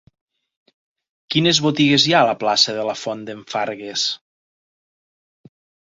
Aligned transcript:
Quines 1.35 1.59
botigues 1.67 2.07
hi 2.09 2.15
ha 2.17 2.23
a 2.25 2.29
la 2.31 2.35
plaça 2.47 2.77
de 2.81 2.89
la 2.91 2.99
Font 3.05 3.25
d'en 3.31 3.47
Fargues? 3.55 4.11